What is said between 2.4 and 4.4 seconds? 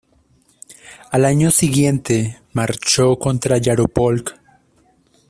marchó contra Yaropolk.